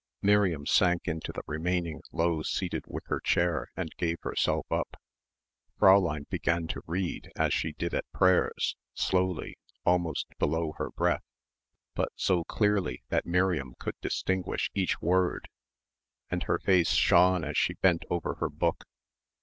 [0.23, 4.99] Miriam sank into the remaining low seated wicker chair and gave herself up.
[5.79, 11.21] Fräulein began to read, as she did at prayers, slowly, almost below her breath,
[11.93, 15.47] but so clearly that Miriam could distinguish each word
[16.31, 18.85] and her face shone as she bent over her book.